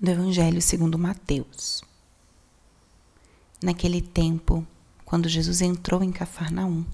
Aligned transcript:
do 0.00 0.10
Evangelho 0.10 0.62
segundo 0.62 0.98
Mateus. 0.98 1.84
Naquele 3.62 4.00
tempo, 4.00 4.66
quando 5.04 5.28
Jesus 5.28 5.60
entrou 5.60 6.02
em 6.02 6.10
Cafarnaum, 6.10 6.86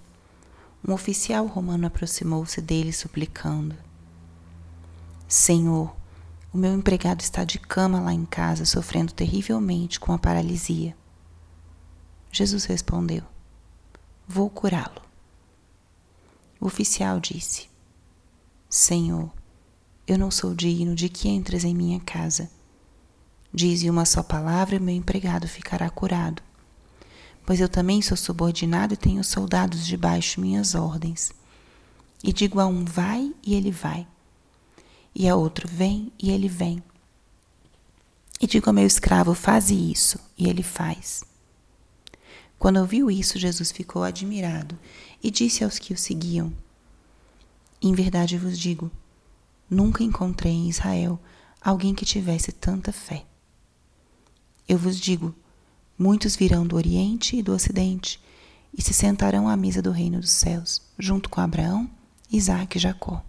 um 0.86 0.92
oficial 0.92 1.46
romano 1.46 1.86
aproximou-se 1.86 2.60
dele 2.60 2.92
suplicando: 2.92 3.76
Senhor, 5.28 5.94
o 6.52 6.58
meu 6.58 6.74
empregado 6.74 7.20
está 7.20 7.44
de 7.44 7.60
cama 7.60 8.00
lá 8.00 8.12
em 8.12 8.24
casa, 8.24 8.64
sofrendo 8.64 9.12
terrivelmente 9.12 10.00
com 10.00 10.12
a 10.12 10.18
paralisia. 10.18 10.96
Jesus 12.32 12.64
respondeu: 12.64 13.22
Vou 14.26 14.50
curá-lo. 14.50 15.00
O 16.60 16.66
oficial 16.66 17.20
disse: 17.20 17.68
Senhor, 18.68 19.30
eu 20.08 20.18
não 20.18 20.32
sou 20.32 20.56
digno 20.56 20.96
de 20.96 21.08
que 21.08 21.28
entres 21.28 21.62
em 21.62 21.72
minha 21.72 22.00
casa. 22.00 22.50
Dize 23.56 23.88
uma 23.88 24.04
só 24.04 24.22
palavra 24.22 24.76
e 24.76 24.78
meu 24.78 24.94
empregado 24.94 25.48
ficará 25.48 25.88
curado. 25.88 26.42
Pois 27.46 27.58
eu 27.58 27.68
também 27.70 28.02
sou 28.02 28.14
subordinado 28.14 28.92
e 28.92 28.96
tenho 28.98 29.24
soldados 29.24 29.86
debaixo 29.86 30.40
minhas 30.40 30.74
ordens. 30.74 31.32
E 32.22 32.30
digo 32.30 32.60
a 32.60 32.66
um 32.66 32.84
vai 32.84 33.32
e 33.42 33.54
ele 33.54 33.70
vai. 33.70 34.06
E 35.14 35.26
a 35.26 35.34
outro 35.34 35.66
vem 35.66 36.12
e 36.22 36.30
ele 36.30 36.48
vem. 36.48 36.82
E 38.38 38.46
digo 38.46 38.68
ao 38.68 38.74
meu 38.74 38.86
escravo 38.86 39.32
faze 39.32 39.74
isso 39.74 40.20
e 40.36 40.46
ele 40.46 40.62
faz. 40.62 41.24
Quando 42.58 42.80
ouviu 42.80 43.10
isso, 43.10 43.38
Jesus 43.38 43.72
ficou 43.72 44.02
admirado 44.02 44.78
e 45.22 45.30
disse 45.30 45.64
aos 45.64 45.78
que 45.78 45.94
o 45.94 45.98
seguiam: 45.98 46.52
Em 47.80 47.94
verdade 47.94 48.36
vos 48.36 48.58
digo, 48.58 48.90
Nunca 49.68 50.04
encontrei 50.04 50.52
em 50.52 50.68
Israel 50.68 51.18
alguém 51.60 51.92
que 51.92 52.04
tivesse 52.04 52.52
tanta 52.52 52.92
fé. 52.92 53.24
Eu 54.68 54.78
vos 54.78 54.98
digo: 54.98 55.34
muitos 55.98 56.36
virão 56.36 56.66
do 56.66 56.76
Oriente 56.76 57.36
e 57.36 57.42
do 57.42 57.52
Ocidente 57.52 58.20
e 58.76 58.82
se 58.82 58.92
sentarão 58.92 59.48
à 59.48 59.56
mesa 59.56 59.80
do 59.80 59.90
reino 59.90 60.20
dos 60.20 60.30
céus, 60.30 60.82
junto 60.98 61.30
com 61.30 61.40
Abraão, 61.40 61.90
Isaac 62.30 62.76
e 62.76 62.80
Jacó. 62.80 63.24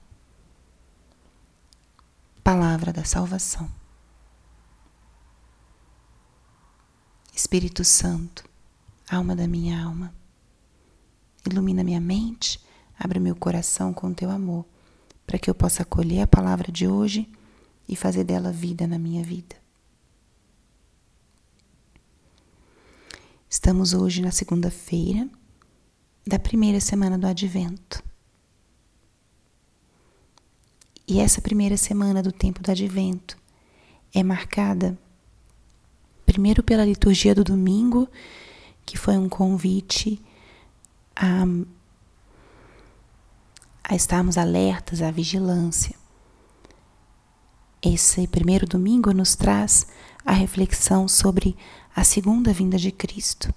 Palavra 2.44 2.92
da 2.92 3.04
salvação. 3.04 3.70
Espírito 7.34 7.84
Santo, 7.84 8.44
alma 9.10 9.36
da 9.36 9.48
minha 9.48 9.82
alma, 9.82 10.14
ilumina 11.50 11.84
minha 11.84 12.02
mente, 12.02 12.60
abre 12.98 13.20
meu 13.20 13.36
coração 13.36 13.94
com 13.94 14.14
teu 14.14 14.32
amor 14.32 14.66
para 15.26 15.38
que 15.38 15.50
eu 15.50 15.54
possa 15.54 15.84
acolher 15.84 16.22
a 16.22 16.28
palavra 16.28 16.72
de 16.72 16.88
hoje 16.88 17.30
e 17.88 17.96
fazer 17.96 18.24
dela 18.24 18.52
vida 18.52 18.88
na 18.88 18.98
minha 18.98 19.24
vida. 19.24 19.56
Estamos 23.50 23.94
hoje 23.94 24.22
na 24.22 24.30
segunda-feira 24.30 25.28
da 26.26 26.38
primeira 26.38 26.82
semana 26.82 27.18
do 27.18 27.26
Advento. 27.26 28.04
E 31.08 31.22
essa 31.22 31.42
primeira 31.42 31.78
semana 31.78 32.22
do 32.22 32.34
tempo 32.34 32.62
do 32.62 32.70
Advento 32.70 33.38
é 34.14 34.22
marcada 34.22 35.00
primeiro 36.26 36.62
pela 36.62 36.84
liturgia 36.84 37.34
do 37.34 37.42
domingo, 37.42 38.10
que 38.86 38.98
foi 38.98 39.18
um 39.18 39.30
convite 39.30 40.22
a 41.16 41.46
a 43.90 43.96
estarmos 43.96 44.38
alertas 44.38 45.02
à 45.02 45.10
vigilância. 45.10 45.96
Esse 47.90 48.28
primeiro 48.28 48.68
domingo 48.68 49.14
nos 49.14 49.34
traz 49.34 49.88
a 50.26 50.34
reflexão 50.34 51.08
sobre 51.08 51.56
a 51.96 52.04
segunda 52.04 52.52
vinda 52.52 52.78
de 52.78 52.92
Cristo. 52.92 53.54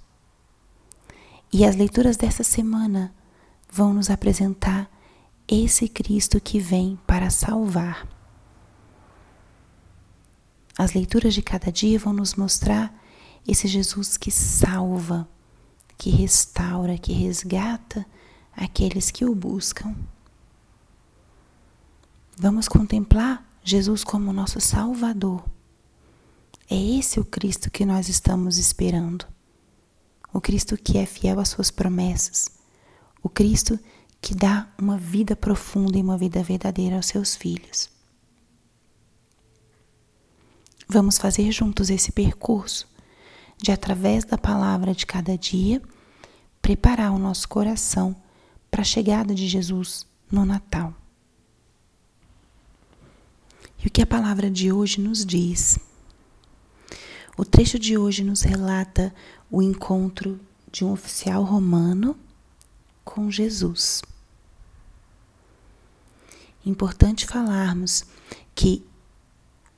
E 1.52 1.64
as 1.64 1.74
leituras 1.74 2.16
dessa 2.16 2.44
semana 2.44 3.12
vão 3.69 3.92
nos 3.92 4.08
apresentar 4.08 4.88
esse 5.48 5.88
Cristo 5.88 6.40
que 6.40 6.60
vem 6.60 6.96
para 7.08 7.28
salvar. 7.28 8.06
As 10.78 10.92
leituras 10.92 11.34
de 11.34 11.42
cada 11.42 11.72
dia 11.72 11.98
vão 11.98 12.12
nos 12.12 12.36
mostrar 12.36 12.94
esse 13.48 13.66
Jesus 13.66 14.16
que 14.16 14.30
salva, 14.30 15.28
que 15.98 16.08
restaura, 16.08 16.96
que 16.96 17.12
resgata 17.12 18.06
aqueles 18.56 19.10
que 19.10 19.24
o 19.24 19.34
buscam. 19.34 19.92
Vamos 22.38 22.69
contemplar 22.69 23.50
Jesus 23.62 24.03
como 24.04 24.32
nosso 24.32 24.60
Salvador. 24.60 25.44
É 26.69 26.76
esse 26.76 27.19
o 27.19 27.25
Cristo 27.25 27.71
que 27.71 27.84
nós 27.84 28.09
estamos 28.09 28.56
esperando. 28.59 29.26
O 30.32 30.41
Cristo 30.41 30.76
que 30.76 30.98
é 30.98 31.06
fiel 31.06 31.41
às 31.41 31.48
suas 31.48 31.70
promessas. 31.70 32.50
O 33.22 33.28
Cristo 33.28 33.78
que 34.20 34.34
dá 34.34 34.69
uma 34.78 34.97
vida 34.97 35.34
profunda 35.34 35.99
e 35.99 36.03
uma 36.03 36.16
vida 36.16 36.43
verdadeira 36.43 36.97
aos 36.97 37.06
seus 37.06 37.34
filhos. 37.34 37.91
Vamos 40.88 41.19
fazer 41.19 41.50
juntos 41.53 41.88
esse 41.88 42.12
percurso 42.12 42.88
de, 43.56 43.70
através 43.72 44.25
da 44.25 44.37
palavra 44.37 44.94
de 44.94 45.06
cada 45.06 45.37
dia, 45.38 45.81
preparar 46.60 47.12
o 47.12 47.19
nosso 47.19 47.49
coração 47.49 48.15
para 48.70 48.82
a 48.82 48.84
chegada 48.84 49.34
de 49.34 49.47
Jesus 49.47 50.06
no 50.31 50.44
Natal. 50.44 50.94
E 53.82 53.88
o 53.88 53.91
que 53.91 54.02
a 54.02 54.06
palavra 54.06 54.50
de 54.50 54.70
hoje 54.70 55.00
nos 55.00 55.24
diz? 55.24 55.78
O 57.36 57.44
trecho 57.44 57.78
de 57.78 57.96
hoje 57.96 58.22
nos 58.22 58.42
relata 58.42 59.14
o 59.50 59.62
encontro 59.62 60.38
de 60.70 60.84
um 60.84 60.92
oficial 60.92 61.42
romano 61.42 62.14
com 63.02 63.30
Jesus. 63.30 64.02
Importante 66.64 67.26
falarmos 67.26 68.04
que 68.54 68.84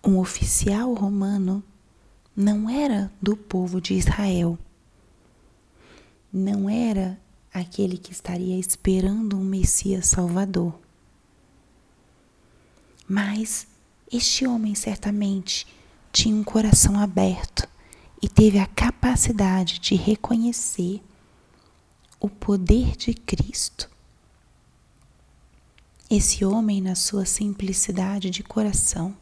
um 0.02 0.18
oficial 0.18 0.92
romano 0.94 1.62
não 2.34 2.68
era 2.68 3.12
do 3.22 3.36
povo 3.36 3.80
de 3.80 3.94
Israel. 3.94 4.58
Não 6.32 6.68
era 6.68 7.20
aquele 7.54 7.96
que 7.96 8.10
estaria 8.10 8.58
esperando 8.58 9.36
um 9.36 9.44
Messias 9.44 10.06
Salvador. 10.06 10.74
Mas 13.06 13.68
este 14.12 14.46
homem 14.46 14.74
certamente 14.74 15.66
tinha 16.12 16.36
um 16.36 16.44
coração 16.44 17.00
aberto 17.00 17.66
e 18.20 18.28
teve 18.28 18.58
a 18.58 18.66
capacidade 18.66 19.78
de 19.78 19.94
reconhecer 19.94 21.02
o 22.20 22.28
poder 22.28 22.94
de 22.94 23.14
Cristo. 23.14 23.90
Esse 26.10 26.44
homem, 26.44 26.82
na 26.82 26.94
sua 26.94 27.24
simplicidade 27.24 28.28
de 28.28 28.42
coração, 28.42 29.16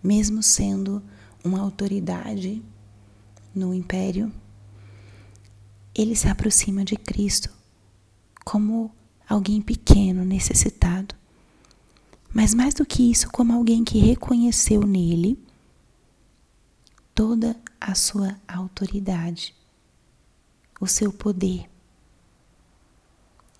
mesmo 0.00 0.40
sendo 0.40 1.02
uma 1.42 1.60
autoridade 1.60 2.62
no 3.52 3.74
império, 3.74 4.32
ele 5.92 6.14
se 6.14 6.28
aproxima 6.28 6.84
de 6.84 6.94
Cristo 6.94 7.50
como 8.44 8.94
alguém 9.28 9.60
pequeno, 9.60 10.24
necessitado 10.24 11.17
mas 12.32 12.54
mais 12.54 12.74
do 12.74 12.84
que 12.84 13.10
isso, 13.10 13.30
como 13.30 13.52
alguém 13.52 13.84
que 13.84 13.98
reconheceu 13.98 14.82
nele 14.82 15.38
toda 17.14 17.56
a 17.80 17.94
sua 17.94 18.38
autoridade, 18.46 19.54
o 20.80 20.86
seu 20.86 21.12
poder. 21.12 21.68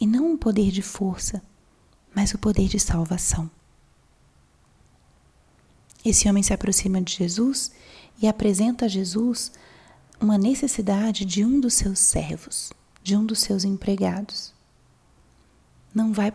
E 0.00 0.06
não 0.06 0.32
um 0.32 0.36
poder 0.36 0.70
de 0.70 0.82
força, 0.82 1.42
mas 2.14 2.32
o 2.32 2.38
poder 2.38 2.68
de 2.68 2.78
salvação. 2.78 3.50
Esse 6.04 6.28
homem 6.28 6.42
se 6.42 6.52
aproxima 6.52 7.02
de 7.02 7.14
Jesus 7.14 7.72
e 8.22 8.28
apresenta 8.28 8.84
a 8.84 8.88
Jesus 8.88 9.50
uma 10.20 10.38
necessidade 10.38 11.24
de 11.24 11.44
um 11.44 11.60
dos 11.60 11.74
seus 11.74 11.98
servos, 11.98 12.72
de 13.02 13.16
um 13.16 13.24
dos 13.24 13.40
seus 13.40 13.64
empregados. 13.64 14.52
Não 15.94 16.12
vai 16.12 16.32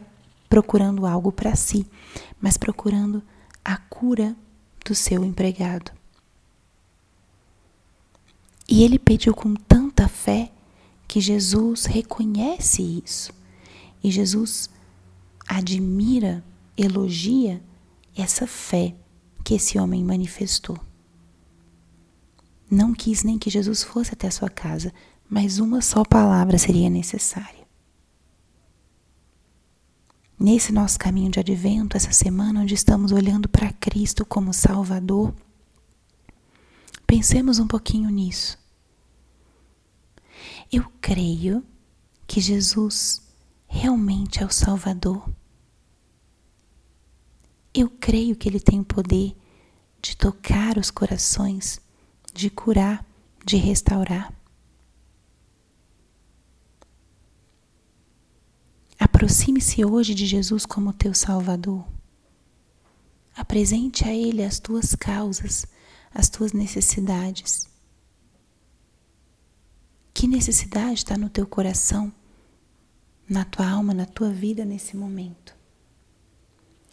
procurando 0.54 1.08
algo 1.08 1.32
para 1.32 1.56
si, 1.56 1.84
mas 2.40 2.58
procurando 2.58 3.24
a 3.66 3.76
cura 3.76 4.36
do 4.86 4.94
seu 4.94 5.26
empregado. 5.26 5.92
E 8.70 8.84
ele 8.84 9.00
pediu 9.00 9.34
com 9.34 9.56
tanta 9.56 10.08
fé 10.08 10.52
que 11.08 11.20
Jesus 11.20 11.86
reconhece 11.86 12.84
isso. 13.04 13.34
E 14.04 14.12
Jesus 14.12 14.70
admira, 15.48 16.44
elogia 16.78 17.60
essa 18.16 18.46
fé 18.46 18.94
que 19.44 19.56
esse 19.56 19.80
homem 19.80 20.04
manifestou. 20.04 20.80
Não 22.70 22.94
quis 22.94 23.24
nem 23.24 23.40
que 23.40 23.50
Jesus 23.50 23.82
fosse 23.82 24.14
até 24.14 24.30
sua 24.30 24.52
casa, 24.52 24.94
mas 25.28 25.58
uma 25.58 25.82
só 25.82 26.06
palavra 26.06 26.60
seria 26.60 26.92
necessária. 26.92 27.63
Nesse 30.44 30.74
nosso 30.74 31.00
caminho 31.00 31.32
de 31.32 31.40
advento, 31.40 31.98
essa 31.98 32.12
semana, 32.12 32.62
onde 32.62 32.76
estamos 32.76 33.12
olhando 33.12 33.50
para 33.50 33.72
Cristo 33.72 34.26
como 34.26 34.54
Salvador, 34.54 35.34
Pensemos 37.14 37.60
um 37.60 37.68
pouquinho 37.68 38.10
nisso. 38.10 38.58
Eu 40.72 40.92
creio 41.00 41.64
que 42.26 42.42
Jesus 42.42 43.22
realmente 43.68 44.42
é 44.42 44.46
o 44.48 44.50
Salvador. 44.50 45.30
Eu 47.72 47.88
creio 47.88 48.36
que 48.36 48.50
Ele 48.50 48.60
tem 48.60 48.80
o 48.80 48.84
poder 48.84 49.38
de 50.02 50.18
tocar 50.18 50.80
os 50.80 50.90
corações, 50.90 51.80
de 52.34 52.50
curar, 52.50 53.06
de 53.46 53.58
restaurar. 53.58 54.33
Aproxime-se 59.24 59.86
hoje 59.86 60.14
de 60.14 60.26
Jesus 60.26 60.66
como 60.66 60.92
teu 60.92 61.14
Salvador. 61.14 61.88
Apresente 63.34 64.04
a 64.04 64.14
Ele 64.14 64.44
as 64.44 64.60
tuas 64.60 64.96
causas, 64.96 65.66
as 66.14 66.28
tuas 66.28 66.52
necessidades. 66.52 67.70
Que 70.14 70.28
necessidade 70.28 70.96
está 70.96 71.18
no 71.18 71.30
teu 71.30 71.48
coração, 71.48 72.12
na 73.30 73.46
tua 73.46 73.70
alma, 73.70 73.94
na 73.94 74.06
tua 74.06 74.30
vida 74.30 74.66
nesse 74.66 74.98
momento? 74.98 75.56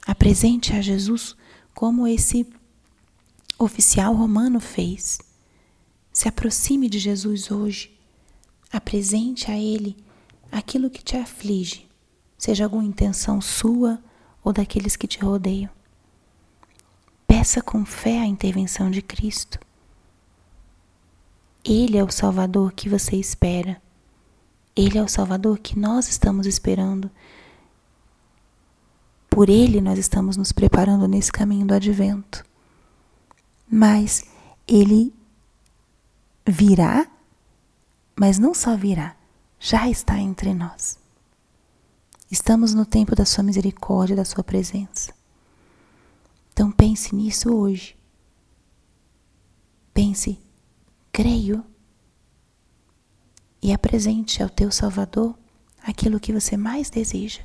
Apresente 0.06 0.73
a 0.73 0.81
Jesus 0.81 1.35
como 1.75 2.06
esse 2.06 2.47
oficial 3.59 4.15
romano 4.15 4.61
fez. 4.61 5.19
Se 6.12 6.29
aproxime 6.29 6.88
de 6.88 7.00
Jesus 7.00 7.50
hoje. 7.50 7.91
Apresente 8.73 9.50
a 9.50 9.59
Ele 9.59 9.97
aquilo 10.53 10.88
que 10.88 11.03
te 11.03 11.17
aflige 11.17 11.89
seja 12.40 12.64
alguma 12.64 12.82
intenção 12.82 13.38
sua 13.38 14.02
ou 14.42 14.50
daqueles 14.50 14.96
que 14.96 15.06
te 15.06 15.19
rodeiam. 15.22 15.70
Peça 17.26 17.60
com 17.60 17.84
fé 17.84 18.19
a 18.19 18.26
intervenção 18.26 18.90
de 18.90 19.02
Cristo. 19.02 19.58
Ele 21.62 21.98
é 21.98 22.02
o 22.02 22.10
Salvador 22.10 22.72
que 22.72 22.88
você 22.88 23.14
espera. 23.16 23.81
Ele 24.75 24.96
é 24.96 25.02
o 25.02 25.08
Salvador 25.08 25.58
que 25.58 25.78
nós 25.78 26.08
estamos 26.08 26.46
esperando. 26.46 27.10
Por 29.28 29.50
Ele 29.50 29.82
nós 29.82 29.98
estamos 29.98 30.38
nos 30.38 30.50
preparando 30.50 31.06
nesse 31.06 31.31
caminho 31.31 31.66
do 31.66 31.75
advento. 31.75 32.42
Mas 33.70 34.25
Ele 34.66 35.12
virá, 36.46 37.06
mas 38.19 38.38
não 38.38 38.54
só 38.54 38.75
virá, 38.78 39.14
já 39.58 39.90
está 39.90 40.19
entre 40.19 40.54
nós. 40.54 40.98
Estamos 42.31 42.73
no 42.75 42.87
tempo 42.87 43.17
da 43.17 43.25
sua 43.25 43.43
misericórdia, 43.43 44.15
da 44.15 44.25
sua 44.25 44.44
presença. 44.44 45.12
Então 46.53 46.71
pense 46.71 47.12
nisso 47.12 47.53
hoje. 47.53 47.97
Pense, 49.93 50.38
creio. 51.11 51.65
E 53.61 53.73
apresente 53.73 54.43
ao 54.43 54.49
teu 54.49 54.71
Salvador 54.71 55.37
aquilo 55.82 56.21
que 56.21 56.32
você 56.32 56.56
mais 56.56 56.88
deseja, 56.88 57.43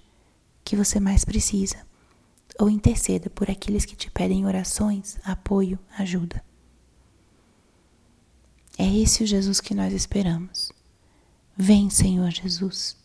que 0.64 0.76
você 0.76 1.00
mais 1.00 1.26
precisa. 1.26 1.78
Ou 2.60 2.70
interceda 2.70 3.30
por 3.30 3.50
aqueles 3.50 3.86
que 3.86 3.96
te 3.96 4.12
pedem 4.12 4.46
orações, 4.46 5.18
apoio, 5.24 5.80
ajuda. 5.98 6.44
É 8.78 8.88
esse 8.88 9.24
o 9.24 9.28
Jesus 9.28 9.60
que 9.60 9.74
nós 9.74 9.94
esperamos. 9.94 10.72
Vem, 11.58 11.90
Senhor 11.90 12.30
Jesus. 12.30 13.05